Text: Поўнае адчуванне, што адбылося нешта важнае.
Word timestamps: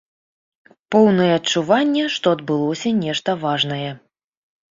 Поўнае 0.93 1.27
адчуванне, 1.39 2.05
што 2.15 2.33
адбылося 2.37 2.93
нешта 3.03 3.35
важнае. 3.43 3.91